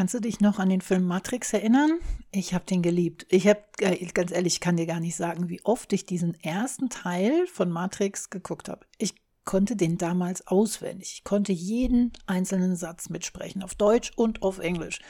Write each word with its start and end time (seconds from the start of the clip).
Kannst 0.00 0.14
du 0.14 0.20
dich 0.20 0.40
noch 0.40 0.58
an 0.58 0.70
den 0.70 0.80
Film 0.80 1.04
Matrix 1.04 1.52
erinnern? 1.52 1.98
Ich 2.32 2.54
habe 2.54 2.64
den 2.64 2.80
geliebt. 2.80 3.26
Ich 3.28 3.46
habe, 3.46 3.60
äh, 3.80 4.02
ganz 4.06 4.32
ehrlich, 4.32 4.54
ich 4.54 4.60
kann 4.60 4.78
dir 4.78 4.86
gar 4.86 4.98
nicht 4.98 5.14
sagen, 5.14 5.50
wie 5.50 5.62
oft 5.62 5.92
ich 5.92 6.06
diesen 6.06 6.32
ersten 6.40 6.88
Teil 6.88 7.46
von 7.46 7.68
Matrix 7.68 8.30
geguckt 8.30 8.70
habe. 8.70 8.86
Ich 8.96 9.14
konnte 9.44 9.76
den 9.76 9.98
damals 9.98 10.46
auswendig. 10.46 11.12
Ich 11.16 11.24
konnte 11.24 11.52
jeden 11.52 12.14
einzelnen 12.26 12.76
Satz 12.76 13.10
mitsprechen, 13.10 13.62
auf 13.62 13.74
Deutsch 13.74 14.10
und 14.16 14.40
auf 14.40 14.58
Englisch. 14.58 15.00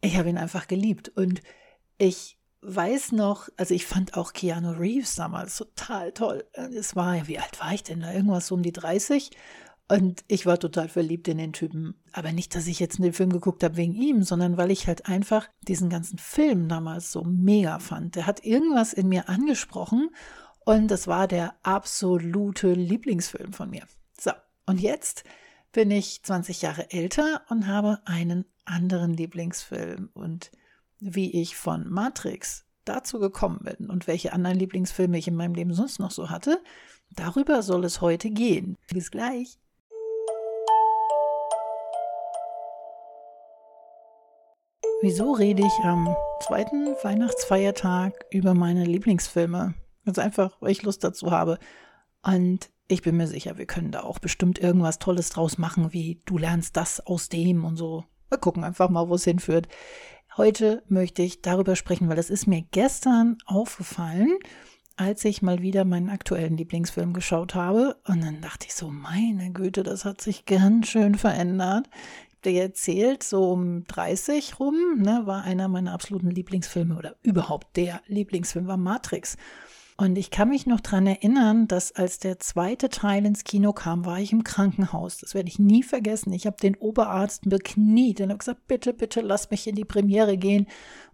Ich 0.00 0.16
habe 0.16 0.28
ihn 0.28 0.36
einfach 0.36 0.66
geliebt. 0.66 1.10
Und 1.10 1.40
ich 1.96 2.40
weiß 2.62 3.12
noch, 3.12 3.48
also 3.56 3.72
ich 3.72 3.86
fand 3.86 4.16
auch 4.16 4.32
Keanu 4.32 4.72
Reeves 4.72 5.14
damals 5.14 5.58
total 5.58 6.10
toll. 6.10 6.44
Es 6.54 6.96
war 6.96 7.14
ja, 7.14 7.28
wie 7.28 7.38
alt 7.38 7.60
war 7.60 7.72
ich 7.72 7.84
denn 7.84 8.00
da? 8.00 8.12
Irgendwas 8.12 8.48
so 8.48 8.56
um 8.56 8.64
die 8.64 8.72
30. 8.72 9.30
Und 9.90 10.22
ich 10.28 10.44
war 10.44 10.58
total 10.58 10.88
verliebt 10.88 11.28
in 11.28 11.38
den 11.38 11.54
Typen. 11.54 11.94
Aber 12.12 12.32
nicht, 12.32 12.54
dass 12.54 12.66
ich 12.66 12.78
jetzt 12.78 12.98
den 12.98 13.14
Film 13.14 13.30
geguckt 13.30 13.64
habe 13.64 13.78
wegen 13.78 13.94
ihm, 13.94 14.22
sondern 14.22 14.58
weil 14.58 14.70
ich 14.70 14.86
halt 14.86 15.06
einfach 15.06 15.48
diesen 15.62 15.88
ganzen 15.88 16.18
Film 16.18 16.68
damals 16.68 17.10
so 17.10 17.24
mega 17.24 17.78
fand. 17.78 18.14
Der 18.14 18.26
hat 18.26 18.44
irgendwas 18.44 18.92
in 18.92 19.08
mir 19.08 19.30
angesprochen 19.30 20.10
und 20.66 20.90
das 20.90 21.06
war 21.06 21.26
der 21.26 21.54
absolute 21.62 22.72
Lieblingsfilm 22.74 23.54
von 23.54 23.70
mir. 23.70 23.84
So, 24.20 24.32
und 24.66 24.78
jetzt 24.78 25.24
bin 25.72 25.90
ich 25.90 26.22
20 26.22 26.60
Jahre 26.60 26.90
älter 26.90 27.42
und 27.48 27.66
habe 27.66 28.00
einen 28.04 28.44
anderen 28.66 29.14
Lieblingsfilm. 29.14 30.10
Und 30.12 30.50
wie 31.00 31.40
ich 31.40 31.56
von 31.56 31.88
Matrix 31.88 32.66
dazu 32.84 33.18
gekommen 33.18 33.60
bin 33.62 33.88
und 33.88 34.06
welche 34.06 34.32
anderen 34.32 34.58
Lieblingsfilme 34.58 35.18
ich 35.18 35.28
in 35.28 35.36
meinem 35.36 35.54
Leben 35.54 35.72
sonst 35.72 35.98
noch 35.98 36.10
so 36.10 36.30
hatte, 36.30 36.60
darüber 37.10 37.62
soll 37.62 37.84
es 37.84 38.00
heute 38.00 38.30
gehen. 38.30 38.76
Bis 38.90 39.10
gleich. 39.10 39.58
Wieso 45.00 45.30
rede 45.30 45.64
ich 45.64 45.84
am 45.84 46.12
zweiten 46.40 46.96
Weihnachtsfeiertag 47.04 48.14
über 48.32 48.52
meine 48.54 48.84
Lieblingsfilme? 48.84 49.74
Ganz 50.04 50.18
einfach, 50.18 50.56
weil 50.60 50.72
ich 50.72 50.82
Lust 50.82 51.04
dazu 51.04 51.30
habe. 51.30 51.60
Und 52.24 52.68
ich 52.88 53.02
bin 53.02 53.16
mir 53.16 53.28
sicher, 53.28 53.58
wir 53.58 53.66
können 53.66 53.92
da 53.92 54.00
auch 54.00 54.18
bestimmt 54.18 54.58
irgendwas 54.58 54.98
Tolles 54.98 55.30
draus 55.30 55.56
machen, 55.56 55.92
wie 55.92 56.20
du 56.26 56.36
lernst 56.36 56.76
das 56.76 56.98
aus 56.98 57.28
dem 57.28 57.64
und 57.64 57.76
so. 57.76 58.06
Wir 58.28 58.38
gucken 58.38 58.64
einfach 58.64 58.88
mal, 58.88 59.08
wo 59.08 59.14
es 59.14 59.22
hinführt. 59.22 59.68
Heute 60.36 60.82
möchte 60.88 61.22
ich 61.22 61.42
darüber 61.42 61.76
sprechen, 61.76 62.08
weil 62.08 62.16
das 62.16 62.28
ist 62.28 62.48
mir 62.48 62.62
gestern 62.72 63.38
aufgefallen, 63.46 64.36
als 64.96 65.24
ich 65.24 65.42
mal 65.42 65.62
wieder 65.62 65.84
meinen 65.84 66.10
aktuellen 66.10 66.56
Lieblingsfilm 66.56 67.12
geschaut 67.12 67.54
habe. 67.54 68.00
Und 68.08 68.24
dann 68.24 68.40
dachte 68.40 68.66
ich 68.66 68.74
so, 68.74 68.88
meine 68.88 69.52
Güte, 69.52 69.84
das 69.84 70.04
hat 70.04 70.20
sich 70.20 70.44
ganz 70.44 70.88
schön 70.88 71.14
verändert 71.14 71.88
dir 72.48 72.62
erzählt, 72.62 73.22
so 73.22 73.50
um 73.50 73.84
30 73.84 74.58
rum, 74.60 74.74
ne, 74.98 75.22
war 75.24 75.42
einer 75.42 75.68
meiner 75.68 75.92
absoluten 75.92 76.30
Lieblingsfilme 76.30 76.96
oder 76.96 77.16
überhaupt 77.22 77.76
der 77.76 78.00
Lieblingsfilm 78.06 78.66
war 78.66 78.76
Matrix. 78.76 79.36
Und 80.00 80.16
ich 80.16 80.30
kann 80.30 80.50
mich 80.50 80.64
noch 80.66 80.80
daran 80.80 81.08
erinnern, 81.08 81.66
dass 81.66 81.90
als 81.90 82.20
der 82.20 82.38
zweite 82.38 82.88
Teil 82.88 83.26
ins 83.26 83.42
Kino 83.42 83.72
kam, 83.72 84.04
war 84.04 84.20
ich 84.20 84.32
im 84.32 84.44
Krankenhaus. 84.44 85.18
Das 85.18 85.34
werde 85.34 85.48
ich 85.48 85.58
nie 85.58 85.82
vergessen. 85.82 86.32
Ich 86.32 86.46
habe 86.46 86.56
den 86.56 86.76
Oberarzt 86.76 87.48
bekniet 87.48 88.20
und 88.20 88.28
habe 88.28 88.38
gesagt, 88.38 88.68
bitte, 88.68 88.94
bitte 88.94 89.22
lass 89.22 89.50
mich 89.50 89.66
in 89.66 89.74
die 89.74 89.84
Premiere 89.84 90.36
gehen. 90.36 90.68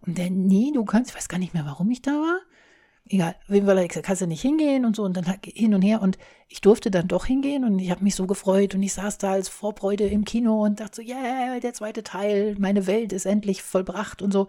Und 0.05 0.19
der, 0.19 0.29
nee, 0.29 0.71
du 0.71 0.85
kannst, 0.85 1.09
ich 1.09 1.17
weiß 1.17 1.29
gar 1.29 1.39
nicht 1.39 1.55
mehr, 1.55 1.65
warum 1.65 1.89
ich 1.89 2.03
da 2.03 2.11
war 2.11 2.37
egal, 3.07 3.35
auf 3.47 3.53
jeden 3.53 3.65
Fall 3.65 3.77
ich 3.79 3.89
gesagt, 3.89 4.07
kannst 4.07 4.21
du 4.21 4.27
nicht 4.27 4.41
hingehen 4.41 4.85
und 4.85 4.95
so 4.95 5.03
und 5.03 5.15
dann 5.15 5.25
hin 5.43 5.73
und 5.73 5.81
her 5.81 6.01
und 6.01 6.17
ich 6.47 6.61
durfte 6.61 6.91
dann 6.91 7.07
doch 7.07 7.25
hingehen 7.25 7.63
und 7.63 7.79
ich 7.79 7.91
habe 7.91 8.03
mich 8.03 8.15
so 8.15 8.27
gefreut 8.27 8.75
und 8.75 8.83
ich 8.83 8.93
saß 8.93 9.17
da 9.17 9.33
als 9.33 9.49
Vorfreude 9.49 10.07
im 10.07 10.25
Kino 10.25 10.63
und 10.63 10.79
dachte 10.79 10.97
so, 10.97 11.01
yeah, 11.01 11.59
der 11.59 11.73
zweite 11.73 12.03
Teil, 12.03 12.55
meine 12.57 12.87
Welt 12.87 13.13
ist 13.13 13.25
endlich 13.25 13.61
vollbracht 13.61 14.21
und 14.21 14.31
so. 14.31 14.47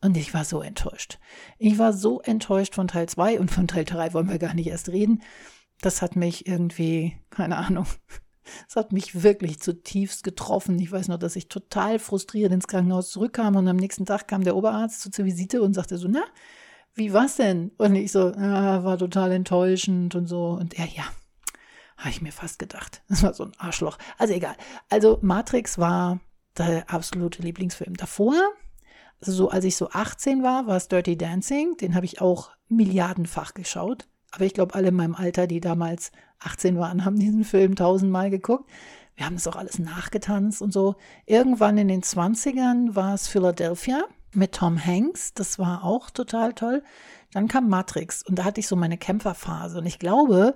Und 0.00 0.18
ich 0.18 0.34
war 0.34 0.44
so 0.44 0.60
enttäuscht. 0.60 1.18
Ich 1.58 1.78
war 1.78 1.94
so 1.94 2.20
enttäuscht 2.20 2.74
von 2.74 2.88
Teil 2.88 3.08
2 3.08 3.40
und 3.40 3.50
von 3.50 3.66
Teil 3.66 3.86
3 3.86 4.12
wollen 4.12 4.28
wir 4.28 4.38
gar 4.38 4.52
nicht 4.52 4.66
erst 4.66 4.90
reden. 4.90 5.22
Das 5.80 6.02
hat 6.02 6.14
mich 6.14 6.46
irgendwie, 6.46 7.16
keine 7.30 7.56
Ahnung, 7.56 7.86
das 8.66 8.76
hat 8.76 8.92
mich 8.92 9.22
wirklich 9.22 9.60
zutiefst 9.60 10.22
getroffen. 10.22 10.78
Ich 10.78 10.92
weiß 10.92 11.08
noch, 11.08 11.18
dass 11.18 11.36
ich 11.36 11.48
total 11.48 11.98
frustriert 11.98 12.52
ins 12.52 12.68
Krankenhaus 12.68 13.10
zurückkam 13.10 13.56
und 13.56 13.66
am 13.66 13.76
nächsten 13.76 14.04
Tag 14.04 14.28
kam 14.28 14.44
der 14.44 14.56
Oberarzt 14.56 15.10
zur 15.10 15.24
Visite 15.24 15.62
und 15.62 15.72
sagte 15.72 15.96
so, 15.96 16.08
na, 16.08 16.24
wie 16.94 17.12
war's 17.12 17.36
denn? 17.36 17.72
Und 17.76 17.94
ich 17.96 18.12
so, 18.12 18.30
ja, 18.30 18.84
war 18.84 18.98
total 18.98 19.32
enttäuschend 19.32 20.14
und 20.14 20.26
so. 20.26 20.50
Und 20.50 20.78
er, 20.78 20.86
ja, 20.86 21.04
habe 21.96 22.10
ich 22.10 22.22
mir 22.22 22.32
fast 22.32 22.58
gedacht. 22.58 23.02
Das 23.08 23.22
war 23.22 23.34
so 23.34 23.44
ein 23.44 23.52
Arschloch. 23.58 23.98
Also 24.18 24.34
egal. 24.34 24.56
Also 24.90 25.18
Matrix 25.22 25.78
war 25.78 26.20
der 26.56 26.88
absolute 26.90 27.42
Lieblingsfilm. 27.42 27.96
Davor, 27.96 28.34
also 29.20 29.32
so 29.32 29.48
als 29.50 29.64
ich 29.64 29.76
so 29.76 29.90
18 29.90 30.42
war, 30.42 30.66
war 30.66 30.76
es 30.76 30.88
Dirty 30.88 31.16
Dancing. 31.16 31.76
Den 31.76 31.94
habe 31.94 32.06
ich 32.06 32.20
auch 32.20 32.50
milliardenfach 32.68 33.54
geschaut. 33.54 34.06
Aber 34.30 34.44
ich 34.44 34.54
glaube, 34.54 34.74
alle 34.74 34.88
in 34.88 34.96
meinem 34.96 35.14
Alter, 35.14 35.46
die 35.46 35.60
damals 35.60 36.10
18 36.40 36.78
waren, 36.78 37.04
haben 37.04 37.18
diesen 37.18 37.44
Film 37.44 37.76
tausendmal 37.76 38.30
geguckt. 38.30 38.68
Wir 39.16 39.26
haben 39.26 39.34
das 39.34 39.46
auch 39.46 39.56
alles 39.56 39.78
nachgetanzt 39.78 40.60
und 40.60 40.72
so. 40.72 40.96
Irgendwann 41.26 41.78
in 41.78 41.86
den 41.86 42.02
20ern 42.02 42.96
war 42.96 43.14
es 43.14 43.28
Philadelphia 43.28 44.04
mit 44.36 44.52
Tom 44.52 44.82
Hanks. 44.84 45.34
Das 45.34 45.58
war 45.58 45.84
auch 45.84 46.10
total 46.10 46.52
toll. 46.52 46.82
Dann 47.32 47.48
kam 47.48 47.68
Matrix 47.68 48.22
und 48.22 48.38
da 48.38 48.44
hatte 48.44 48.60
ich 48.60 48.68
so 48.68 48.76
meine 48.76 48.98
Kämpferphase. 48.98 49.78
Und 49.78 49.86
ich 49.86 49.98
glaube, 49.98 50.54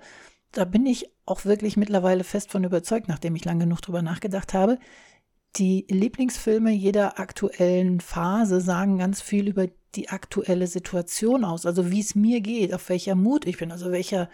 da 0.52 0.64
bin 0.64 0.86
ich 0.86 1.10
auch 1.26 1.44
wirklich 1.44 1.76
mittlerweile 1.76 2.24
fest 2.24 2.50
von 2.50 2.64
überzeugt, 2.64 3.08
nachdem 3.08 3.36
ich 3.36 3.44
lange 3.44 3.64
genug 3.64 3.80
drüber 3.82 4.02
nachgedacht 4.02 4.54
habe. 4.54 4.78
Die 5.56 5.86
Lieblingsfilme 5.88 6.70
jeder 6.70 7.18
aktuellen 7.18 8.00
Phase 8.00 8.60
sagen 8.60 8.98
ganz 8.98 9.20
viel 9.20 9.48
über 9.48 9.66
die 9.94 10.08
aktuelle 10.08 10.66
Situation 10.66 11.44
aus. 11.44 11.66
Also 11.66 11.90
wie 11.90 12.00
es 12.00 12.14
mir 12.14 12.40
geht, 12.40 12.74
auf 12.74 12.88
welcher 12.88 13.14
Mut 13.14 13.46
ich 13.46 13.58
bin, 13.58 13.72
also 13.72 13.90
welcher, 13.90 14.28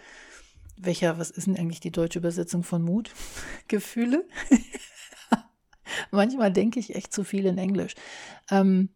welcher, 0.77 1.17
was 1.17 1.31
ist 1.31 1.47
denn 1.47 1.57
eigentlich 1.57 1.79
die 1.79 1.91
deutsche 1.91 2.19
Übersetzung 2.19 2.63
von 2.63 2.83
Mut? 2.83 3.11
Gefühle? 3.67 4.25
Manchmal 6.11 6.51
denke 6.51 6.79
ich 6.79 6.95
echt 6.95 7.13
zu 7.13 7.23
viel 7.23 7.45
in 7.45 7.57
Englisch. 7.57 7.95
Ähm, 8.51 8.89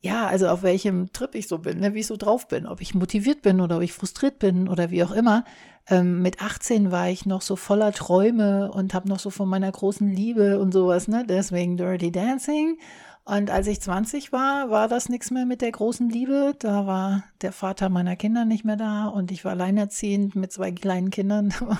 ja, 0.00 0.26
also 0.26 0.48
auf 0.48 0.62
welchem 0.62 1.12
Trip 1.12 1.34
ich 1.34 1.48
so 1.48 1.58
bin, 1.58 1.80
ne, 1.80 1.94
wie 1.94 2.00
ich 2.00 2.06
so 2.06 2.16
drauf 2.16 2.48
bin, 2.48 2.66
ob 2.66 2.80
ich 2.80 2.94
motiviert 2.94 3.42
bin 3.42 3.60
oder 3.60 3.76
ob 3.78 3.82
ich 3.82 3.92
frustriert 3.92 4.38
bin 4.38 4.68
oder 4.68 4.90
wie 4.90 5.02
auch 5.02 5.12
immer. 5.12 5.44
Ähm, 5.88 6.20
mit 6.22 6.42
18 6.42 6.90
war 6.90 7.08
ich 7.08 7.26
noch 7.26 7.42
so 7.42 7.56
voller 7.56 7.92
Träume 7.92 8.70
und 8.72 8.94
habe 8.94 9.08
noch 9.08 9.18
so 9.18 9.30
von 9.30 9.48
meiner 9.48 9.70
großen 9.70 10.08
Liebe 10.08 10.58
und 10.58 10.72
sowas, 10.72 11.08
ne? 11.08 11.24
Deswegen 11.28 11.76
Dirty 11.76 12.12
Dancing. 12.12 12.78
Und 13.24 13.50
als 13.50 13.66
ich 13.66 13.80
20 13.80 14.30
war, 14.32 14.70
war 14.70 14.86
das 14.86 15.08
nichts 15.08 15.32
mehr 15.32 15.46
mit 15.46 15.60
der 15.60 15.72
großen 15.72 16.08
Liebe. 16.08 16.54
Da 16.60 16.86
war 16.86 17.24
der 17.40 17.50
Vater 17.50 17.88
meiner 17.88 18.14
Kinder 18.14 18.44
nicht 18.44 18.64
mehr 18.64 18.76
da 18.76 19.06
und 19.08 19.32
ich 19.32 19.44
war 19.44 19.52
alleinerziehend 19.52 20.36
mit 20.36 20.52
zwei 20.52 20.72
kleinen 20.72 21.10
Kindern. 21.10 21.52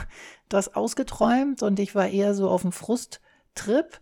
Das 0.48 0.76
ausgeträumt 0.76 1.64
und 1.64 1.80
ich 1.80 1.96
war 1.96 2.06
eher 2.06 2.32
so 2.32 2.48
auf 2.48 2.62
dem 2.62 2.70
Frusttrip. 2.70 4.00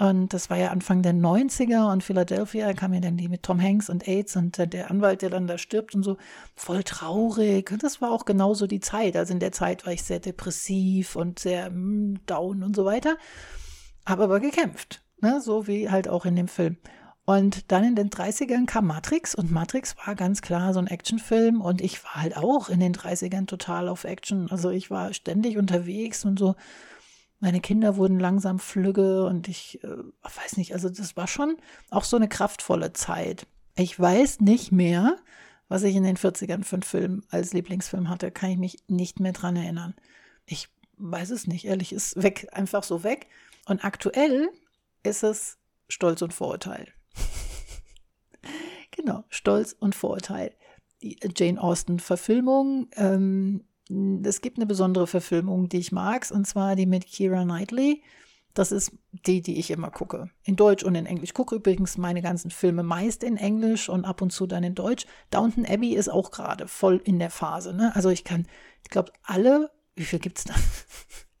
Und 0.00 0.32
das 0.32 0.48
war 0.48 0.56
ja 0.56 0.68
Anfang 0.68 1.02
der 1.02 1.12
90er 1.12 1.92
und 1.92 2.02
Philadelphia 2.02 2.72
kam 2.72 2.94
ja 2.94 3.00
dann 3.00 3.18
die 3.18 3.28
mit 3.28 3.42
Tom 3.42 3.60
Hanks 3.60 3.90
und 3.90 4.08
AIDS 4.08 4.34
und 4.34 4.56
der 4.72 4.90
Anwalt, 4.90 5.20
der 5.20 5.28
dann 5.28 5.46
da 5.46 5.58
stirbt 5.58 5.94
und 5.94 6.02
so, 6.02 6.16
voll 6.56 6.82
traurig. 6.84 7.70
Und 7.70 7.82
das 7.82 8.00
war 8.00 8.10
auch 8.10 8.24
genauso 8.24 8.66
die 8.66 8.80
Zeit. 8.80 9.14
Also 9.14 9.34
in 9.34 9.40
der 9.40 9.52
Zeit 9.52 9.84
war 9.84 9.92
ich 9.92 10.02
sehr 10.02 10.18
depressiv 10.18 11.16
und 11.16 11.38
sehr 11.38 11.68
mm, 11.70 12.20
down 12.24 12.62
und 12.62 12.74
so 12.74 12.86
weiter. 12.86 13.18
Habe 14.06 14.24
aber 14.24 14.40
gekämpft, 14.40 15.02
ne? 15.20 15.42
so 15.42 15.66
wie 15.66 15.90
halt 15.90 16.08
auch 16.08 16.24
in 16.24 16.34
dem 16.34 16.48
Film. 16.48 16.78
Und 17.26 17.70
dann 17.70 17.84
in 17.84 17.94
den 17.94 18.08
30ern 18.08 18.64
kam 18.64 18.86
Matrix 18.86 19.34
und 19.34 19.50
Matrix 19.50 19.96
war 20.06 20.14
ganz 20.14 20.40
klar 20.40 20.72
so 20.72 20.80
ein 20.80 20.86
Actionfilm 20.86 21.60
und 21.60 21.82
ich 21.82 22.02
war 22.04 22.14
halt 22.22 22.38
auch 22.38 22.70
in 22.70 22.80
den 22.80 22.94
30ern 22.94 23.44
total 23.44 23.86
auf 23.86 24.04
Action. 24.04 24.50
Also 24.50 24.70
ich 24.70 24.90
war 24.90 25.12
ständig 25.12 25.58
unterwegs 25.58 26.24
und 26.24 26.38
so 26.38 26.54
meine 27.40 27.60
Kinder 27.60 27.96
wurden 27.96 28.20
langsam 28.20 28.58
flügge 28.58 29.24
und 29.24 29.48
ich 29.48 29.82
äh, 29.82 29.96
weiß 30.22 30.58
nicht, 30.58 30.74
also 30.74 30.88
das 30.88 31.16
war 31.16 31.26
schon 31.26 31.56
auch 31.90 32.04
so 32.04 32.16
eine 32.16 32.28
kraftvolle 32.28 32.92
Zeit. 32.92 33.46
Ich 33.76 33.98
weiß 33.98 34.40
nicht 34.40 34.72
mehr, 34.72 35.16
was 35.68 35.82
ich 35.82 35.96
in 35.96 36.02
den 36.02 36.18
40ern 36.18 36.64
für 36.64 36.76
einen 36.76 36.82
Film 36.82 37.22
als 37.30 37.52
Lieblingsfilm 37.54 38.08
hatte, 38.08 38.30
kann 38.30 38.50
ich 38.50 38.58
mich 38.58 38.78
nicht 38.88 39.20
mehr 39.20 39.32
dran 39.32 39.56
erinnern. 39.56 39.94
Ich 40.44 40.68
weiß 40.98 41.30
es 41.30 41.46
nicht, 41.46 41.64
ehrlich, 41.64 41.92
ist 41.92 42.22
weg, 42.22 42.48
einfach 42.52 42.82
so 42.82 43.04
weg. 43.04 43.26
Und 43.66 43.84
aktuell 43.84 44.50
ist 45.02 45.22
es 45.22 45.58
Stolz 45.88 46.20
und 46.22 46.34
Vorurteil. 46.34 46.88
genau, 48.90 49.24
Stolz 49.30 49.74
und 49.78 49.94
Vorurteil. 49.94 50.54
Die 51.02 51.18
Jane 51.34 51.60
Austen-Verfilmung 51.60 52.88
ähm, 52.96 53.64
es 54.24 54.40
gibt 54.40 54.58
eine 54.58 54.66
besondere 54.66 55.06
Verfilmung, 55.06 55.68
die 55.68 55.78
ich 55.78 55.92
mag, 55.92 56.26
und 56.30 56.46
zwar 56.46 56.76
die 56.76 56.86
mit 56.86 57.06
Kira 57.06 57.44
Knightley. 57.44 58.02
Das 58.54 58.72
ist 58.72 58.92
die, 59.12 59.42
die 59.42 59.58
ich 59.58 59.70
immer 59.70 59.90
gucke. 59.90 60.30
In 60.42 60.56
Deutsch 60.56 60.82
und 60.82 60.96
in 60.96 61.06
Englisch. 61.06 61.30
Ich 61.30 61.34
gucke 61.34 61.54
übrigens 61.54 61.98
meine 61.98 62.20
ganzen 62.20 62.50
Filme 62.50 62.82
meist 62.82 63.22
in 63.22 63.36
Englisch 63.36 63.88
und 63.88 64.04
ab 64.04 64.22
und 64.22 64.32
zu 64.32 64.46
dann 64.46 64.64
in 64.64 64.74
Deutsch. 64.74 65.06
Downton 65.30 65.64
Abbey 65.64 65.94
ist 65.94 66.08
auch 66.08 66.32
gerade 66.32 66.66
voll 66.66 67.00
in 67.04 67.18
der 67.20 67.30
Phase. 67.30 67.72
Ne? 67.72 67.94
Also 67.94 68.08
ich 68.10 68.24
kann, 68.24 68.46
ich 68.82 68.90
glaube, 68.90 69.12
alle, 69.22 69.70
wie 69.94 70.04
viel 70.04 70.18
gibt 70.18 70.38
es 70.38 70.44
da? 70.44 70.54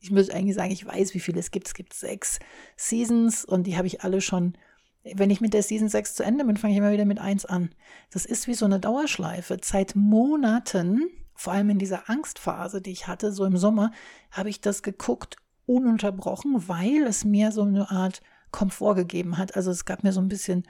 Ich 0.02 0.10
muss 0.10 0.30
eigentlich 0.30 0.54
sagen, 0.54 0.70
ich 0.70 0.86
weiß, 0.86 1.12
wie 1.12 1.20
viele 1.20 1.40
es 1.40 1.50
gibt. 1.50 1.66
Es 1.66 1.74
gibt 1.74 1.92
sechs 1.92 2.38
Seasons 2.74 3.44
und 3.44 3.66
die 3.66 3.76
habe 3.76 3.86
ich 3.86 4.00
alle 4.00 4.22
schon 4.22 4.56
wenn 5.02 5.30
ich 5.30 5.40
mit 5.40 5.54
der 5.54 5.62
Season 5.62 5.88
6 5.88 6.14
zu 6.14 6.22
Ende 6.22 6.44
bin, 6.44 6.56
fange 6.56 6.74
ich 6.74 6.78
immer 6.78 6.92
wieder 6.92 7.04
mit 7.04 7.18
1 7.18 7.46
an. 7.46 7.70
Das 8.10 8.26
ist 8.26 8.46
wie 8.48 8.54
so 8.54 8.66
eine 8.66 8.80
Dauerschleife. 8.80 9.56
Seit 9.62 9.96
Monaten, 9.96 11.08
vor 11.40 11.54
allem 11.54 11.70
in 11.70 11.78
dieser 11.78 12.10
Angstphase, 12.10 12.82
die 12.82 12.90
ich 12.90 13.06
hatte, 13.06 13.32
so 13.32 13.46
im 13.46 13.56
Sommer, 13.56 13.92
habe 14.30 14.50
ich 14.50 14.60
das 14.60 14.82
geguckt, 14.82 15.36
ununterbrochen, 15.64 16.68
weil 16.68 17.04
es 17.04 17.24
mir 17.24 17.50
so 17.50 17.62
eine 17.62 17.90
Art 17.90 18.20
Komfort 18.50 18.94
gegeben 18.94 19.38
hat. 19.38 19.56
Also 19.56 19.70
es 19.70 19.86
gab 19.86 20.04
mir 20.04 20.12
so 20.12 20.20
ein 20.20 20.28
bisschen 20.28 20.68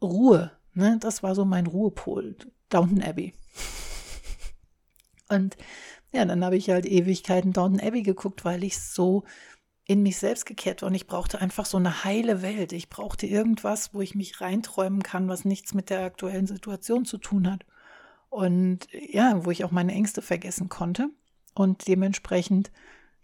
Ruhe. 0.00 0.52
Ne? 0.72 0.98
Das 1.00 1.24
war 1.24 1.34
so 1.34 1.44
mein 1.44 1.66
Ruhepol. 1.66 2.36
Downton 2.68 3.02
Abbey. 3.02 3.34
Und 5.28 5.56
ja, 6.12 6.24
dann 6.26 6.44
habe 6.44 6.56
ich 6.56 6.70
halt 6.70 6.86
Ewigkeiten 6.86 7.52
Downton 7.52 7.80
Abbey 7.80 8.02
geguckt, 8.02 8.44
weil 8.44 8.62
ich 8.62 8.78
so 8.78 9.24
in 9.84 10.04
mich 10.04 10.16
selbst 10.16 10.46
gekehrt 10.46 10.82
war 10.82 10.90
und 10.90 10.94
ich 10.94 11.08
brauchte 11.08 11.40
einfach 11.40 11.66
so 11.66 11.76
eine 11.76 12.04
heile 12.04 12.40
Welt. 12.40 12.72
Ich 12.72 12.88
brauchte 12.88 13.26
irgendwas, 13.26 13.92
wo 13.94 14.00
ich 14.00 14.14
mich 14.14 14.40
reinträumen 14.40 15.02
kann, 15.02 15.28
was 15.28 15.44
nichts 15.44 15.74
mit 15.74 15.90
der 15.90 16.04
aktuellen 16.04 16.46
Situation 16.46 17.04
zu 17.04 17.18
tun 17.18 17.50
hat. 17.50 17.64
Und 18.32 18.88
ja, 18.92 19.44
wo 19.44 19.50
ich 19.50 19.62
auch 19.62 19.72
meine 19.72 19.92
Ängste 19.92 20.22
vergessen 20.22 20.70
konnte. 20.70 21.10
Und 21.54 21.86
dementsprechend 21.86 22.72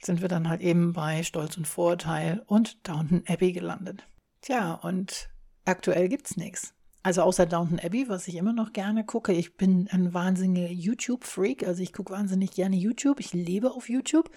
sind 0.03 0.21
wir 0.21 0.29
dann 0.29 0.51
halt 0.51 0.61
eben 0.61 0.93
bei 0.93 1.23
Stolz 1.23 1.57
und 1.57 1.67
Vorurteil 1.67 2.43
und 2.45 2.87
Downton 2.87 3.25
Abbey 3.27 3.53
gelandet. 3.53 4.07
Tja, 4.43 4.75
und 4.75 5.31
aktuell 5.65 6.11
gibt's 6.11 6.37
nichts. 6.37 6.75
Also 7.03 7.23
außer 7.23 7.47
Downton 7.47 7.81
Abbey, 7.81 8.11
was 8.11 8.29
ich 8.29 8.35
immer 8.35 8.53
noch 8.53 8.75
gerne 8.75 9.03
gucke. 9.03 9.33
Ich 9.33 9.57
bin 9.57 9.89
ein 9.91 10.13
wahnsinniger 10.13 10.71
YouTube-Freak. 10.71 11.67
Also 11.67 11.83
ich 11.83 11.95
gucke 11.95 12.13
wahnsinnig 12.13 12.51
gerne 12.51 12.77
YouTube. 12.77 13.19
Ich 13.19 13.33
lebe 13.33 13.71
auf 13.71 13.89
YouTube. 13.89 14.31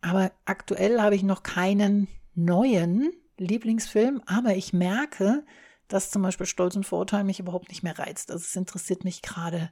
Aber 0.00 0.32
aktuell 0.46 0.98
habe 1.02 1.14
ich 1.14 1.22
noch 1.22 1.42
keinen 1.42 2.08
neuen 2.34 3.12
Lieblingsfilm. 3.36 4.22
Aber 4.24 4.56
ich 4.56 4.72
merke, 4.72 5.44
dass 5.88 6.10
zum 6.10 6.22
Beispiel 6.22 6.46
Stolz 6.46 6.76
und 6.76 6.86
Vorurteil 6.86 7.24
mich 7.24 7.40
überhaupt 7.40 7.68
nicht 7.68 7.82
mehr 7.82 7.98
reizt. 7.98 8.30
Also 8.30 8.42
es 8.42 8.56
interessiert 8.56 9.04
mich 9.04 9.22
gerade 9.22 9.70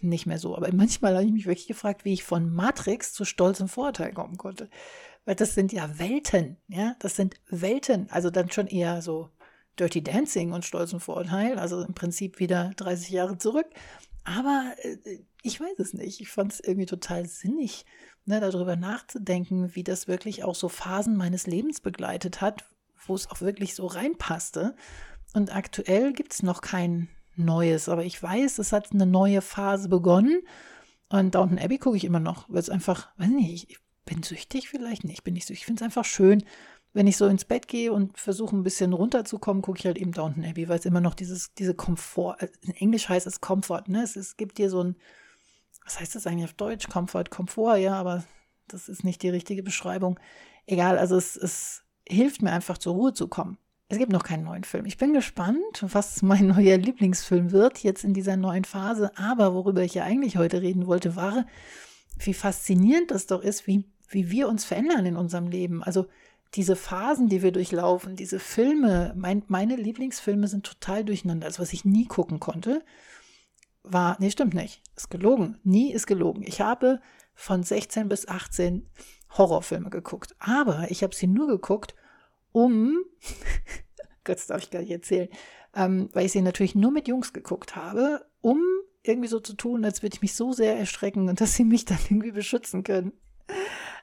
nicht 0.00 0.26
mehr 0.26 0.38
so. 0.38 0.56
Aber 0.56 0.68
manchmal 0.72 1.14
habe 1.14 1.24
ich 1.24 1.32
mich 1.32 1.46
wirklich 1.46 1.66
gefragt, 1.66 2.04
wie 2.04 2.12
ich 2.12 2.24
von 2.24 2.52
Matrix 2.52 3.12
zu 3.12 3.24
Stolz 3.24 3.60
und 3.60 3.68
Vorurteil 3.68 4.12
kommen 4.12 4.36
konnte. 4.36 4.68
Weil 5.24 5.34
das 5.34 5.54
sind 5.54 5.72
ja 5.72 5.98
Welten, 5.98 6.58
ja, 6.68 6.96
das 6.98 7.16
sind 7.16 7.36
Welten. 7.48 8.10
Also 8.10 8.30
dann 8.30 8.50
schon 8.50 8.66
eher 8.66 9.00
so 9.00 9.30
Dirty 9.78 10.02
Dancing 10.02 10.52
und 10.52 10.64
Stolz 10.64 10.92
und 10.92 11.00
Vorurteil, 11.00 11.58
also 11.58 11.82
im 11.82 11.94
Prinzip 11.94 12.38
wieder 12.38 12.72
30 12.76 13.10
Jahre 13.10 13.38
zurück. 13.38 13.66
Aber 14.24 14.74
äh, 14.82 15.20
ich 15.42 15.60
weiß 15.60 15.78
es 15.78 15.94
nicht. 15.94 16.20
Ich 16.20 16.28
fand 16.28 16.52
es 16.52 16.60
irgendwie 16.60 16.86
total 16.86 17.26
sinnig, 17.26 17.84
ne, 18.24 18.40
darüber 18.40 18.76
nachzudenken, 18.76 19.74
wie 19.74 19.84
das 19.84 20.08
wirklich 20.08 20.44
auch 20.44 20.54
so 20.54 20.68
Phasen 20.68 21.16
meines 21.16 21.46
Lebens 21.46 21.80
begleitet 21.80 22.40
hat, 22.40 22.64
wo 23.06 23.14
es 23.14 23.30
auch 23.30 23.40
wirklich 23.40 23.74
so 23.74 23.86
reinpasste. 23.86 24.76
Und 25.34 25.54
aktuell 25.54 26.12
gibt 26.12 26.32
es 26.32 26.42
noch 26.42 26.62
kein 26.62 27.08
Neues, 27.36 27.88
aber 27.88 28.04
ich 28.04 28.22
weiß, 28.22 28.58
es 28.58 28.72
hat 28.72 28.92
eine 28.92 29.04
neue 29.04 29.42
Phase 29.42 29.88
begonnen. 29.88 30.42
Und 31.08 31.34
Downton 31.34 31.58
Abbey 31.58 31.78
gucke 31.78 31.96
ich 31.96 32.04
immer 32.04 32.20
noch, 32.20 32.48
weil 32.48 32.60
es 32.60 32.70
einfach, 32.70 33.08
weiß 33.18 33.28
nicht, 33.28 33.70
ich 33.70 33.78
bin 34.04 34.22
süchtig 34.22 34.68
vielleicht 34.68 35.04
nicht, 35.04 35.24
bin 35.24 35.36
ich 35.36 35.44
süchtig. 35.44 35.62
Ich 35.62 35.66
finde 35.66 35.80
es 35.80 35.84
einfach 35.84 36.04
schön, 36.04 36.44
wenn 36.92 37.08
ich 37.08 37.16
so 37.16 37.26
ins 37.26 37.44
Bett 37.44 37.66
gehe 37.66 37.92
und 37.92 38.16
versuche 38.16 38.54
ein 38.56 38.62
bisschen 38.62 38.92
runterzukommen, 38.92 39.62
gucke 39.62 39.80
ich 39.80 39.86
halt 39.86 39.98
eben 39.98 40.12
Downton 40.12 40.44
Abbey, 40.44 40.68
weil 40.68 40.78
es 40.78 40.86
immer 40.86 41.00
noch 41.00 41.14
dieses, 41.14 41.52
diese 41.54 41.74
Komfort, 41.74 42.36
äh, 42.40 42.48
in 42.60 42.74
Englisch 42.74 43.08
heißt 43.08 43.26
es 43.26 43.40
Komfort, 43.40 43.88
ne? 43.88 44.02
Es, 44.02 44.14
es 44.14 44.36
gibt 44.36 44.58
dir 44.58 44.70
so 44.70 44.82
ein, 44.82 44.96
was 45.84 45.98
heißt 45.98 46.14
das 46.14 46.26
eigentlich 46.26 46.44
auf 46.44 46.54
Deutsch? 46.54 46.88
Komfort, 46.88 47.24
Komfort, 47.30 47.78
ja, 47.78 47.94
aber 47.94 48.24
das 48.68 48.88
ist 48.88 49.02
nicht 49.02 49.22
die 49.22 49.30
richtige 49.30 49.64
Beschreibung. 49.64 50.20
Egal, 50.66 50.96
also 50.96 51.16
es, 51.16 51.36
es 51.36 51.82
hilft 52.08 52.40
mir 52.42 52.52
einfach 52.52 52.78
zur 52.78 52.94
Ruhe 52.94 53.12
zu 53.12 53.26
kommen. 53.26 53.58
Es 53.94 53.98
gibt 54.00 54.10
noch 54.10 54.24
keinen 54.24 54.42
neuen 54.42 54.64
Film. 54.64 54.86
Ich 54.86 54.98
bin 54.98 55.12
gespannt, 55.12 55.62
was 55.80 56.20
mein 56.20 56.48
neuer 56.48 56.78
Lieblingsfilm 56.78 57.52
wird, 57.52 57.78
jetzt 57.78 58.02
in 58.02 58.12
dieser 58.12 58.36
neuen 58.36 58.64
Phase. 58.64 59.16
Aber 59.16 59.54
worüber 59.54 59.82
ich 59.82 59.94
ja 59.94 60.02
eigentlich 60.02 60.36
heute 60.36 60.62
reden 60.62 60.88
wollte, 60.88 61.14
war, 61.14 61.46
wie 62.18 62.34
faszinierend 62.34 63.12
das 63.12 63.28
doch 63.28 63.40
ist, 63.40 63.68
wie, 63.68 63.84
wie 64.08 64.32
wir 64.32 64.48
uns 64.48 64.64
verändern 64.64 65.06
in 65.06 65.16
unserem 65.16 65.46
Leben. 65.46 65.84
Also 65.84 66.06
diese 66.54 66.74
Phasen, 66.74 67.28
die 67.28 67.44
wir 67.44 67.52
durchlaufen, 67.52 68.16
diese 68.16 68.40
Filme, 68.40 69.14
mein, 69.16 69.44
meine 69.46 69.76
Lieblingsfilme 69.76 70.48
sind 70.48 70.66
total 70.66 71.04
durcheinander. 71.04 71.46
Also 71.46 71.62
was 71.62 71.72
ich 71.72 71.84
nie 71.84 72.06
gucken 72.06 72.40
konnte, 72.40 72.82
war, 73.84 74.16
nee, 74.18 74.32
stimmt 74.32 74.54
nicht, 74.54 74.82
ist 74.96 75.08
gelogen. 75.08 75.60
Nie 75.62 75.92
ist 75.92 76.08
gelogen. 76.08 76.42
Ich 76.44 76.60
habe 76.60 77.00
von 77.36 77.62
16 77.62 78.08
bis 78.08 78.26
18 78.26 78.88
Horrorfilme 79.38 79.90
geguckt. 79.90 80.34
Aber 80.40 80.90
ich 80.90 81.04
habe 81.04 81.14
sie 81.14 81.28
nur 81.28 81.46
geguckt, 81.46 81.94
um, 82.54 83.04
das 84.24 84.46
darf 84.46 84.62
ich 84.62 84.70
gar 84.70 84.80
nicht 84.80 84.90
erzählen, 84.90 85.28
ähm, 85.74 86.08
weil 86.12 86.26
ich 86.26 86.32
sie 86.32 86.42
natürlich 86.42 86.74
nur 86.74 86.90
mit 86.90 87.08
Jungs 87.08 87.32
geguckt 87.32 87.76
habe, 87.76 88.26
um 88.40 88.60
irgendwie 89.02 89.28
so 89.28 89.40
zu 89.40 89.54
tun, 89.54 89.84
als 89.84 90.02
würde 90.02 90.14
ich 90.14 90.22
mich 90.22 90.34
so 90.34 90.52
sehr 90.52 90.76
erschrecken 90.78 91.28
und 91.28 91.40
dass 91.40 91.54
sie 91.54 91.64
mich 91.64 91.84
dann 91.84 91.98
irgendwie 92.08 92.32
beschützen 92.32 92.82
können. 92.82 93.12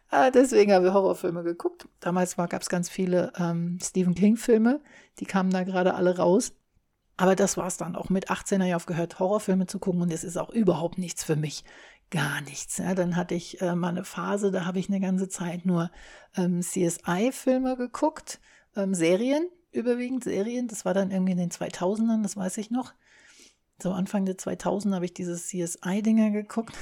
Ah, 0.10 0.30
deswegen 0.30 0.74
habe 0.74 0.88
ich 0.88 0.94
Horrorfilme 0.94 1.44
geguckt. 1.44 1.88
Damals 2.02 2.36
gab 2.36 2.62
es 2.62 2.70
ganz 2.70 2.90
viele 2.90 3.32
ähm, 3.38 3.80
Stephen 3.82 4.14
King-Filme, 4.14 4.82
die 5.20 5.26
kamen 5.26 5.52
da 5.52 5.64
gerade 5.64 5.94
alle 5.94 6.18
raus. 6.18 6.54
Aber 7.16 7.36
das 7.36 7.56
war 7.56 7.68
es 7.68 7.78
dann. 7.78 7.96
Auch 7.96 8.10
mit 8.10 8.30
18 8.30 8.60
habe 8.60 8.70
ich 8.70 8.76
aufgehört, 8.76 9.20
Horrorfilme 9.20 9.68
zu 9.68 9.80
gucken 9.80 10.02
und 10.02 10.12
es 10.12 10.24
ist 10.24 10.38
auch 10.38 10.50
überhaupt 10.50 10.98
nichts 10.98 11.24
für 11.24 11.36
mich. 11.36 11.64
Gar 12.10 12.42
nichts. 12.42 12.78
Ja. 12.78 12.94
Dann 12.94 13.16
hatte 13.16 13.36
ich 13.36 13.62
äh, 13.62 13.74
mal 13.76 13.90
eine 13.90 14.04
Phase, 14.04 14.52
da 14.52 14.66
habe 14.66 14.80
ich 14.80 14.90
eine 14.90 15.00
ganze 15.00 15.30
Zeit 15.30 15.66
nur 15.66 15.92
ähm, 16.36 16.62
CSI-Filme 16.62 17.78
geguckt, 17.78 18.42
ähm, 18.76 18.94
Serien, 18.94 19.48
überwiegend 19.72 20.24
Serien. 20.24 20.68
Das 20.68 20.86
war 20.86 20.94
dann 20.94 21.12
irgendwie 21.12 21.34
in 21.34 21.38
den 21.38 21.52
2000ern, 21.52 22.24
das 22.24 22.38
weiß 22.38 22.58
ich 22.58 22.72
noch. 22.72 22.94
So 23.82 23.92
Anfang 23.92 24.26
der 24.26 24.38
2000 24.38 24.94
habe 24.94 25.06
ich 25.06 25.14
diese 25.14 25.36
CSI-Dinger 25.36 26.32
geguckt. 26.32 26.76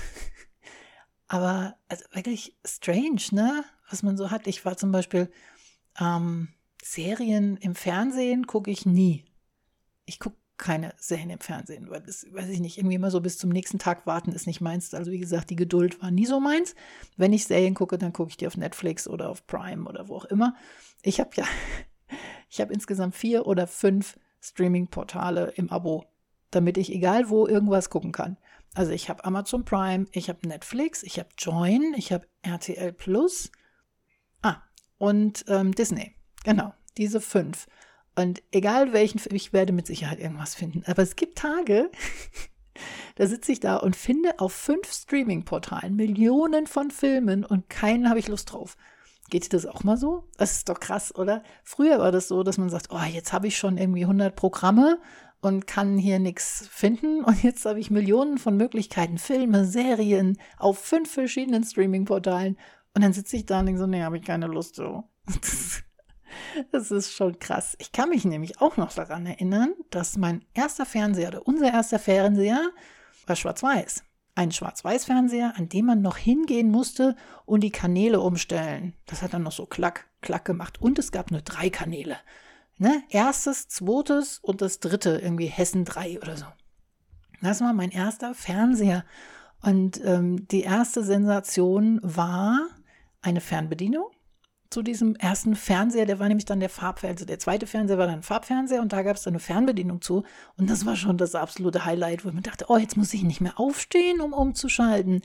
Aber 1.27 1.75
also 1.87 2.03
wirklich 2.11 2.57
strange, 2.65 3.21
ne? 3.31 3.63
Was 3.89 4.03
man 4.03 4.17
so 4.17 4.31
hat. 4.31 4.47
Ich 4.47 4.65
war 4.65 4.77
zum 4.77 4.91
Beispiel 4.91 5.31
ähm, 5.99 6.49
Serien 6.83 7.57
im 7.57 7.75
Fernsehen 7.75 8.47
gucke 8.47 8.71
ich 8.71 8.85
nie. 8.85 9.25
Ich 10.05 10.19
gucke 10.19 10.37
keine 10.57 10.93
Serien 10.97 11.29
im 11.29 11.39
Fernsehen, 11.39 11.89
weil 11.89 12.01
das 12.01 12.25
weiß 12.31 12.49
ich 12.49 12.59
nicht, 12.59 12.77
irgendwie 12.77 12.95
immer 12.95 13.11
so 13.11 13.21
bis 13.21 13.37
zum 13.37 13.49
nächsten 13.49 13.79
Tag 13.79 14.05
warten 14.05 14.31
ist 14.31 14.45
nicht 14.45 14.59
meins. 14.59 14.93
Also 14.93 15.11
wie 15.11 15.19
gesagt, 15.19 15.49
die 15.49 15.55
Geduld 15.55 16.01
war 16.01 16.11
nie 16.11 16.25
so 16.25 16.39
meins. 16.39 16.75
Wenn 17.15 17.33
ich 17.33 17.45
Serien 17.45 17.75
gucke, 17.75 17.97
dann 17.97 18.13
gucke 18.13 18.29
ich 18.29 18.37
die 18.37 18.47
auf 18.47 18.57
Netflix 18.57 19.07
oder 19.07 19.29
auf 19.29 19.47
Prime 19.47 19.87
oder 19.87 20.09
wo 20.09 20.17
auch 20.17 20.25
immer. 20.25 20.55
Ich 21.01 21.19
habe 21.19 21.29
ja, 21.35 21.45
ich 22.49 22.59
habe 22.61 22.73
insgesamt 22.73 23.15
vier 23.15 23.45
oder 23.47 23.67
fünf 23.67 24.17
Streaming-Portale 24.41 25.53
im 25.55 25.69
Abo, 25.69 26.05
damit 26.51 26.77
ich 26.77 26.91
egal 26.91 27.29
wo 27.29 27.47
irgendwas 27.47 27.89
gucken 27.89 28.11
kann. 28.11 28.37
Also 28.73 28.91
ich 28.91 29.09
habe 29.09 29.25
Amazon 29.25 29.65
Prime, 29.65 30.05
ich 30.11 30.29
habe 30.29 30.47
Netflix, 30.47 31.03
ich 31.03 31.19
habe 31.19 31.29
Join, 31.37 31.93
ich 31.95 32.11
habe 32.11 32.27
RTL 32.41 32.93
Plus. 32.93 33.51
Ah, 34.41 34.57
und 34.97 35.45
ähm, 35.47 35.73
Disney. 35.73 36.15
Genau, 36.43 36.73
diese 36.97 37.19
fünf. 37.21 37.67
Und 38.15 38.41
egal 38.51 38.93
welchen, 38.93 39.21
ich 39.33 39.53
werde 39.53 39.73
mit 39.73 39.87
Sicherheit 39.87 40.19
irgendwas 40.19 40.55
finden. 40.55 40.83
Aber 40.85 41.01
es 41.01 41.15
gibt 41.15 41.37
Tage, 41.37 41.89
da 43.15 43.27
sitze 43.27 43.51
ich 43.51 43.59
da 43.59 43.77
und 43.77 43.95
finde 43.95 44.39
auf 44.39 44.53
fünf 44.53 44.91
Streaming-Portalen 44.91 45.95
Millionen 45.95 46.67
von 46.67 46.91
Filmen 46.91 47.45
und 47.45 47.69
keinen 47.69 48.09
habe 48.09 48.19
ich 48.19 48.27
Lust 48.27 48.51
drauf. 48.51 48.77
Geht 49.29 49.45
dir 49.45 49.49
das 49.49 49.65
auch 49.65 49.83
mal 49.83 49.97
so? 49.97 50.27
Das 50.37 50.53
ist 50.53 50.69
doch 50.69 50.79
krass, 50.79 51.13
oder? 51.15 51.43
Früher 51.63 51.99
war 51.99 52.11
das 52.11 52.27
so, 52.27 52.43
dass 52.43 52.57
man 52.57 52.69
sagt, 52.69 52.87
oh, 52.89 53.03
jetzt 53.11 53.31
habe 53.33 53.47
ich 53.47 53.57
schon 53.57 53.77
irgendwie 53.77 54.03
100 54.03 54.35
Programme 54.35 54.99
und 55.41 55.67
kann 55.67 55.97
hier 55.97 56.19
nichts 56.19 56.67
finden. 56.71 57.23
Und 57.23 57.43
jetzt 57.43 57.65
habe 57.65 57.79
ich 57.79 57.91
Millionen 57.91 58.37
von 58.37 58.57
Möglichkeiten, 58.57 59.17
Filme, 59.17 59.65
Serien 59.65 60.37
auf 60.57 60.79
fünf 60.79 61.11
verschiedenen 61.11 61.63
Streaming-Portalen. 61.63 62.57
Und 62.95 63.03
dann 63.03 63.13
sitze 63.13 63.37
ich 63.37 63.45
da 63.45 63.59
und 63.59 63.67
denke 63.67 63.79
so, 63.79 63.87
nee, 63.87 64.01
habe 64.01 64.17
ich 64.17 64.25
keine 64.25 64.47
Lust 64.47 64.75
so. 64.75 65.03
Das 66.71 66.91
ist 66.91 67.11
schon 67.11 67.39
krass. 67.39 67.75
Ich 67.79 67.91
kann 67.91 68.09
mich 68.09 68.23
nämlich 68.23 68.61
auch 68.61 68.77
noch 68.77 68.93
daran 68.93 69.25
erinnern, 69.25 69.73
dass 69.89 70.15
mein 70.15 70.45
erster 70.53 70.85
Fernseher 70.85 71.29
oder 71.29 71.47
unser 71.47 71.73
erster 71.73 71.97
Fernseher 71.97 72.69
war 73.25 73.35
schwarz-weiß. 73.35 74.03
Ein 74.39 74.53
Schwarz-Weiß-Fernseher, 74.53 75.55
an 75.57 75.67
dem 75.67 75.87
man 75.87 76.01
noch 76.01 76.15
hingehen 76.15 76.71
musste 76.71 77.17
und 77.45 77.59
die 77.59 77.71
Kanäle 77.71 78.21
umstellen. 78.21 78.93
Das 79.05 79.21
hat 79.21 79.33
dann 79.33 79.43
noch 79.43 79.51
so 79.51 79.65
klack, 79.65 80.07
klack 80.21 80.45
gemacht. 80.45 80.81
Und 80.81 80.97
es 80.97 81.11
gab 81.11 81.29
nur 81.29 81.41
drei 81.41 81.69
Kanäle. 81.69 82.15
Ne? 82.77 83.03
Erstes, 83.09 83.67
zweites 83.67 84.39
und 84.39 84.61
das 84.61 84.79
dritte, 84.79 85.19
irgendwie 85.21 85.47
Hessen 85.47 85.83
3 85.83 86.21
oder 86.21 86.37
so. 86.37 86.45
Das 87.41 87.59
war 87.59 87.73
mein 87.73 87.91
erster 87.91 88.33
Fernseher. 88.33 89.03
Und 89.61 89.99
ähm, 90.05 90.47
die 90.47 90.61
erste 90.61 91.03
Sensation 91.03 91.99
war 92.01 92.65
eine 93.21 93.41
Fernbedienung 93.41 94.09
zu 94.69 94.81
diesem 94.83 95.15
ersten 95.15 95.55
Fernseher. 95.55 96.05
Der 96.05 96.19
war 96.19 96.27
nämlich 96.27 96.45
dann 96.45 96.59
der 96.59 96.69
Farbfernseher. 96.69 97.15
Also 97.15 97.25
der 97.25 97.39
zweite 97.39 97.67
Fernseher 97.67 97.97
war 97.97 98.07
dann 98.07 98.23
Farbfernseher 98.23 98.81
und 98.81 98.93
da 98.93 99.01
gab 99.01 99.17
es 99.17 99.23
dann 99.23 99.33
eine 99.33 99.39
Fernbedienung 99.39 100.01
zu. 100.01 100.23
Und 100.57 100.69
das 100.69 100.85
war 100.85 100.95
schon 100.95 101.17
das 101.17 101.35
absolute 101.35 101.85
Highlight, 101.85 102.23
wo 102.23 102.29
ich 102.29 102.35
mir 102.35 102.41
dachte, 102.41 102.65
oh, 102.67 102.77
jetzt 102.77 102.97
muss 102.97 103.13
ich 103.13 103.23
nicht 103.23 103.41
mehr 103.41 103.59
aufstehen, 103.59 104.21
um 104.21 104.33
umzuschalten. 104.33 105.21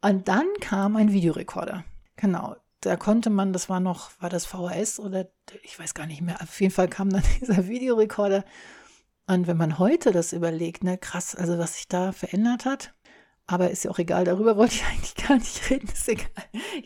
Und 0.00 0.28
dann 0.28 0.46
kam 0.60 0.96
ein 0.96 1.12
Videorekorder. 1.12 1.84
Genau 2.16 2.56
da 2.82 2.96
konnte 2.96 3.30
man, 3.30 3.52
das 3.52 3.68
war 3.68 3.80
noch, 3.80 4.10
war 4.20 4.28
das 4.28 4.44
VHS 4.44 4.98
oder 4.98 5.28
ich 5.62 5.78
weiß 5.78 5.94
gar 5.94 6.06
nicht 6.06 6.20
mehr, 6.20 6.40
auf 6.42 6.60
jeden 6.60 6.74
Fall 6.74 6.88
kam 6.88 7.10
dann 7.10 7.22
dieser 7.40 7.68
Videorekorder. 7.68 8.44
Und 9.26 9.46
wenn 9.46 9.56
man 9.56 9.78
heute 9.78 10.10
das 10.10 10.32
überlegt, 10.32 10.84
ne, 10.84 10.98
krass, 10.98 11.34
also 11.34 11.56
was 11.58 11.76
sich 11.76 11.88
da 11.88 12.12
verändert 12.12 12.64
hat, 12.64 12.92
aber 13.46 13.70
ist 13.70 13.84
ja 13.84 13.90
auch 13.90 13.98
egal, 13.98 14.24
darüber 14.24 14.56
wollte 14.56 14.74
ich 14.74 14.84
eigentlich 14.90 15.14
gar 15.14 15.36
nicht 15.36 15.70
reden, 15.70 15.88
ist 15.92 16.08
egal. 16.08 16.26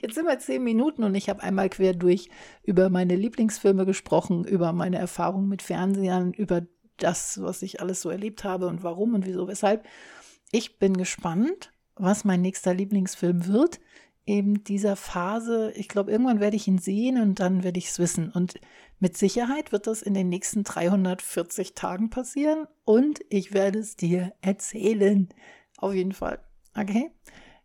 Jetzt 0.00 0.14
sind 0.14 0.26
wir 0.26 0.38
zehn 0.38 0.62
Minuten 0.62 1.04
und 1.04 1.14
ich 1.14 1.28
habe 1.28 1.42
einmal 1.42 1.68
quer 1.68 1.94
durch 1.94 2.28
über 2.62 2.90
meine 2.90 3.16
Lieblingsfilme 3.16 3.86
gesprochen, 3.86 4.44
über 4.44 4.72
meine 4.72 4.98
Erfahrungen 4.98 5.48
mit 5.48 5.62
Fernsehern, 5.62 6.32
über 6.32 6.62
das, 6.96 7.40
was 7.42 7.62
ich 7.62 7.80
alles 7.80 8.00
so 8.00 8.10
erlebt 8.10 8.44
habe 8.44 8.66
und 8.66 8.82
warum 8.82 9.14
und 9.14 9.26
wieso, 9.26 9.48
weshalb. 9.48 9.86
Ich 10.52 10.78
bin 10.78 10.96
gespannt, 10.96 11.72
was 11.96 12.25
mein 12.25 12.40
nächster 12.40 12.72
Lieblingsfilm 12.72 13.46
wird 13.46 13.80
eben 14.26 14.64
dieser 14.64 14.96
Phase, 14.96 15.72
ich 15.76 15.88
glaube, 15.88 16.10
irgendwann 16.10 16.40
werde 16.40 16.56
ich 16.56 16.66
ihn 16.66 16.78
sehen 16.78 17.20
und 17.20 17.40
dann 17.40 17.62
werde 17.62 17.78
ich 17.78 17.88
es 17.88 17.98
wissen. 17.98 18.30
Und 18.30 18.54
mit 18.98 19.16
Sicherheit 19.16 19.72
wird 19.72 19.86
das 19.86 20.02
in 20.02 20.14
den 20.14 20.28
nächsten 20.28 20.64
340 20.64 21.75
Tagen 21.75 22.10
passieren 22.10 22.66
und 22.84 23.20
ich 23.30 23.54
werde 23.54 23.78
es 23.78 23.96
dir 23.96 24.32
erzählen. 24.40 25.28
Auf 25.78 25.94
jeden 25.94 26.12
Fall. 26.12 26.40
Okay? 26.76 27.11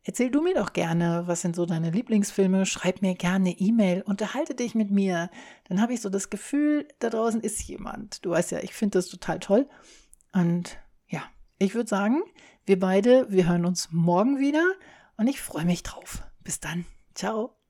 Erzähl 0.04 0.32
du 0.32 0.42
mir 0.42 0.56
doch 0.56 0.74
gerne, 0.74 1.24
was 1.28 1.42
sind 1.42 1.56
so 1.56 1.68
deine 1.68 1.92
Lieblingsfilme? 1.92 2.66
Schreib 2.66 3.04
mir 3.04 3.14
gerne 3.14 3.52
E-Mail, 3.52 4.02
unterhalte 4.02 4.56
dich 4.56 4.74
mit 4.74 4.90
mir. 4.90 5.30
Dann 5.66 5.80
habe 5.80 5.94
ich 5.94 6.02
so 6.02 6.10
das 6.10 6.32
Gefühl, 6.32 6.88
da 7.00 7.12
draußen 7.12 7.42
ist 7.42 7.62
jemand. 7.64 8.26
Du 8.26 8.32
weißt 8.32 8.52
ja, 8.52 8.60
ich 8.60 8.74
finde 8.74 8.98
das 8.98 9.10
total 9.10 9.40
toll. 9.40 9.70
Und 10.34 10.80
ja, 11.08 11.22
ich 11.60 11.76
würde 11.76 11.90
sagen, 11.90 12.24
wir 12.66 12.80
beide, 12.80 13.28
wir 13.30 13.48
hören 13.48 13.66
uns 13.66 13.90
morgen 13.92 14.40
wieder 14.40 14.66
und 15.18 15.28
ich 15.28 15.40
freue 15.40 15.66
mich 15.66 15.84
drauf. 15.84 16.24
Bis 16.44 16.60
dann. 16.60 16.86
Ciao. 17.14 17.56